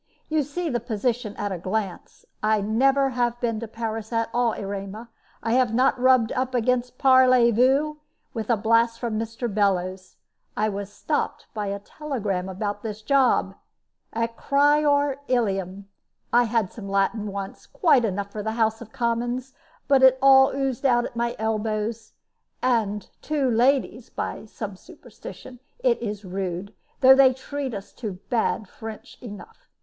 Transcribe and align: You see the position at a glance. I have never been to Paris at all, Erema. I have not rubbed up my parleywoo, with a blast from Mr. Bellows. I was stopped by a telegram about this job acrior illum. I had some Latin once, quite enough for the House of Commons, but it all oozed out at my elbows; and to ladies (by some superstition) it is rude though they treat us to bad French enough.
You 0.29 0.41
see 0.41 0.67
the 0.67 0.79
position 0.79 1.35
at 1.37 1.51
a 1.51 1.59
glance. 1.59 2.25
I 2.41 2.55
have 2.55 2.65
never 2.65 3.11
been 3.39 3.59
to 3.59 3.67
Paris 3.67 4.11
at 4.11 4.31
all, 4.33 4.53
Erema. 4.53 5.09
I 5.43 5.51
have 5.51 5.75
not 5.75 5.99
rubbed 5.99 6.31
up 6.31 6.51
my 6.55 6.59
parleywoo, 6.59 7.97
with 8.33 8.49
a 8.49 8.57
blast 8.57 8.99
from 8.99 9.19
Mr. 9.19 9.47
Bellows. 9.47 10.15
I 10.57 10.69
was 10.69 10.91
stopped 10.91 11.45
by 11.53 11.67
a 11.67 11.77
telegram 11.77 12.49
about 12.49 12.81
this 12.81 13.03
job 13.03 13.53
acrior 14.15 15.17
illum. 15.27 15.87
I 16.33 16.45
had 16.45 16.73
some 16.73 16.89
Latin 16.89 17.27
once, 17.31 17.67
quite 17.67 18.03
enough 18.03 18.31
for 18.31 18.41
the 18.41 18.53
House 18.53 18.81
of 18.81 18.91
Commons, 18.91 19.53
but 19.87 20.01
it 20.01 20.17
all 20.19 20.49
oozed 20.49 20.83
out 20.83 21.05
at 21.05 21.15
my 21.15 21.35
elbows; 21.37 22.13
and 22.63 23.07
to 23.21 23.51
ladies 23.51 24.09
(by 24.09 24.45
some 24.45 24.77
superstition) 24.77 25.59
it 25.83 26.01
is 26.01 26.25
rude 26.25 26.73
though 27.01 27.13
they 27.13 27.35
treat 27.35 27.75
us 27.75 27.93
to 27.93 28.13
bad 28.31 28.67
French 28.67 29.19
enough. 29.21 29.69